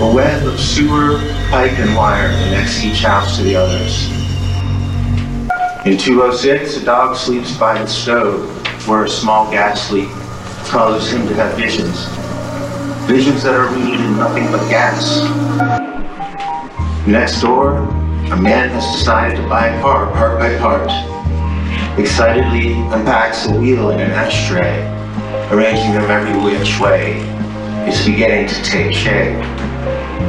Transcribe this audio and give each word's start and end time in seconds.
A 0.00 0.12
web 0.12 0.44
of 0.44 0.58
sewer, 0.58 1.18
pipe, 1.50 1.78
and 1.78 1.94
wire 1.94 2.26
connects 2.42 2.82
each 2.82 3.02
house 3.02 3.36
to 3.36 3.44
the 3.44 3.54
others. 3.54 4.08
In 5.86 5.96
206, 5.96 6.78
a 6.78 6.84
dog 6.84 7.16
sleeps 7.16 7.56
by 7.56 7.78
the 7.78 7.86
stove 7.86 8.50
where 8.88 9.04
a 9.04 9.08
small 9.08 9.48
gas 9.52 9.92
leak 9.92 10.08
causes 10.66 11.12
him 11.12 11.28
to 11.28 11.34
have 11.34 11.56
visions. 11.56 12.08
Visions 13.06 13.44
that 13.44 13.54
are 13.54 13.72
rooted 13.72 14.00
in 14.00 14.16
nothing 14.16 14.50
but 14.50 14.68
gas. 14.68 15.22
Next 17.06 17.40
door, 17.40 17.78
a 18.32 18.36
man 18.36 18.70
has 18.70 18.84
decided 18.96 19.36
to 19.36 19.48
buy 19.48 19.68
a 19.68 19.80
car 19.80 20.10
part 20.10 20.40
by 20.40 20.58
part. 20.58 20.90
Excitedly 22.00 22.72
unpacks 22.72 23.46
a 23.46 23.60
wheel 23.60 23.90
in 23.90 24.00
an 24.00 24.10
ashtray, 24.10 24.82
arranging 25.52 25.92
them 25.92 26.10
every 26.10 26.36
which 26.42 26.80
way. 26.80 27.20
Is 27.88 28.04
beginning 28.04 28.48
to 28.48 28.62
take 28.62 28.92
shape. 28.92 29.36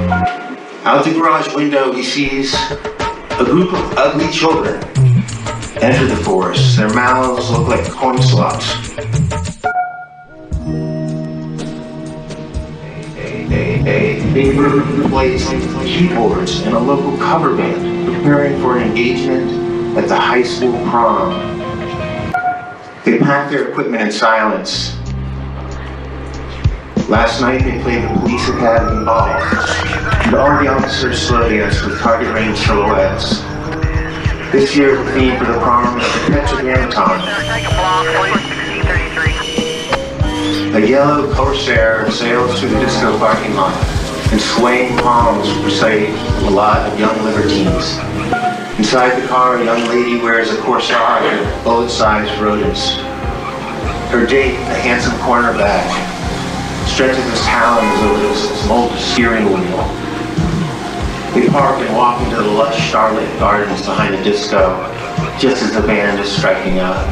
Out 0.08 1.04
the 1.04 1.12
garage 1.12 1.54
window, 1.56 1.92
he 1.92 2.04
sees 2.04 2.54
a 2.72 3.46
group 3.46 3.74
of 3.74 3.98
ugly 3.98 4.32
children 4.32 4.84
enter 5.82 6.08
the 6.08 6.16
forest. 6.24 6.78
Their 6.78 6.94
mouths 6.94 7.50
look 7.50 7.68
like 7.68 7.90
corn 7.92 8.22
slops. 8.22 8.74
They 14.34 14.52
plays 15.10 15.48
keyboards 15.84 16.62
in 16.62 16.74
a 16.74 16.80
local 16.80 17.18
cover 17.18 17.56
band, 17.56 18.14
preparing 18.14 18.60
for 18.62 18.78
an 18.78 18.90
engagement 18.90 19.98
at 19.98 20.08
the 20.08 20.20
high 20.20 20.44
school 20.44 20.74
prom. 20.90 21.32
They 23.06 23.20
pack 23.20 23.50
their 23.50 23.70
equipment 23.70 24.04
in 24.04 24.12
silence. 24.12 24.96
Last 27.08 27.40
night 27.40 27.62
they 27.64 27.80
played 27.84 28.04
the 28.04 28.20
police 28.20 28.50
academy 28.50 29.06
ball, 29.06 29.28
and 29.28 30.34
all 30.34 30.60
the 30.60 30.68
officers 30.68 31.22
slow 31.22 31.48
dance 31.48 31.80
with 31.84 32.00
target 32.00 32.34
range 32.34 32.58
silhouettes. 32.58 33.42
This 34.52 34.76
year 34.76 34.98
the 34.98 35.12
theme 35.12 35.38
for 35.38 35.46
the 35.46 35.60
prom 35.60 36.00
is 36.00 36.14
the 36.14 36.20
Tetragrammaton. 36.34 37.22
A 40.76 40.80
yellow 40.80 41.32
Corsair 41.36 42.10
sails 42.10 42.60
through 42.60 42.70
the 42.70 42.80
disco 42.80 43.20
parking 43.20 43.54
lot, 43.54 43.76
and 44.32 44.42
swaying 44.42 44.98
palms 44.98 45.48
recite 45.64 46.10
a 46.46 46.50
lot 46.50 46.92
of 46.92 47.00
young 47.00 47.24
libertines. 47.24 48.00
Inside 48.80 49.22
the 49.22 49.28
car, 49.28 49.58
a 49.58 49.64
young 49.64 49.88
lady 49.90 50.20
wears 50.20 50.50
a 50.50 50.56
corsage 50.64 51.40
with 51.40 51.64
bullet-sized 51.64 52.42
rodents. 52.42 52.96
Her 54.10 54.26
date, 54.26 54.56
a 54.56 54.74
handsome 54.74 55.14
cornerback, 55.20 56.15
stretches 56.88 57.24
his 57.24 57.42
talons 57.42 58.02
over 58.04 58.20
this 58.22 58.68
molded 58.68 59.00
steering 59.00 59.46
wheel. 59.46 60.06
We 61.36 61.50
park 61.50 61.82
and 61.82 61.96
walk 61.96 62.22
into 62.24 62.38
the 62.38 62.44
lush 62.44 62.90
starlit 62.90 63.28
gardens 63.40 63.82
behind 63.86 64.14
the 64.14 64.24
disco, 64.24 64.92
just 65.38 65.62
as 65.64 65.74
the 65.74 65.82
band 65.82 66.20
is 66.20 66.32
striking 66.32 66.80
up. 66.80 67.06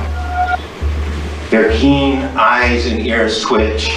Their 1.49 1.71
keen 1.73 2.19
eyes 2.38 2.85
and 2.85 3.05
ears 3.05 3.41
twitch. 3.41 3.89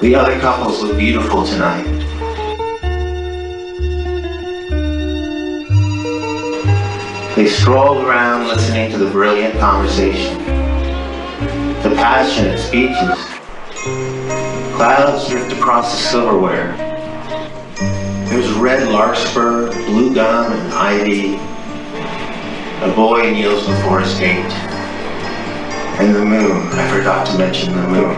The 0.00 0.14
other 0.14 0.40
couples 0.40 0.82
look 0.82 0.96
beautiful 0.96 1.44
tonight. 1.44 1.84
They 7.36 7.46
stroll 7.46 8.04
around 8.06 8.48
listening 8.48 8.90
to 8.92 8.98
the 8.98 9.10
brilliant 9.10 9.58
conversation, 9.58 10.38
the 11.82 11.92
passionate 11.96 12.58
speeches. 12.58 13.39
Clouds 14.80 15.28
drift 15.28 15.52
across 15.52 15.92
the 15.92 15.98
silverware. 16.08 16.74
There's 18.30 18.50
red 18.52 18.88
larkspur, 18.88 19.70
blue 19.84 20.14
gum, 20.14 20.52
and 20.54 20.72
ivy. 20.72 21.34
A 22.90 22.90
boy 22.96 23.30
kneels 23.30 23.66
before 23.66 24.00
his 24.00 24.18
gate. 24.18 24.50
And 26.00 26.14
the 26.14 26.24
moon, 26.24 26.66
I 26.68 26.90
forgot 26.96 27.26
to 27.26 27.36
mention 27.36 27.76
the 27.76 27.88
moon. 27.88 28.16